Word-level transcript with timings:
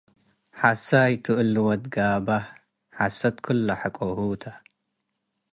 ሐ’ሳይቱ 0.59 1.25
እሊ 1.41 1.55
ወድ 1.67 1.83
ገ’በህ 1.93 2.45
ሐሰት 2.97 3.35
ክለ 3.45 3.67
ሐቅሁተ 3.81 4.43